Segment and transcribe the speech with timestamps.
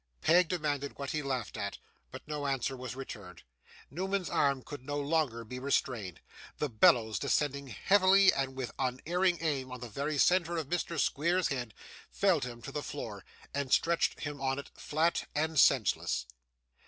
[0.19, 1.77] Peg demanded what he laughed at,
[2.09, 3.43] but no answer was returned.
[3.91, 6.21] Newman's arm could no longer be restrained;
[6.57, 10.99] the bellows, descending heavily and with unerring aim on the very centre of Mr.
[10.99, 11.75] Squeers's head,
[12.09, 16.25] felled him to the floor, and stretched him on it flat and senseless.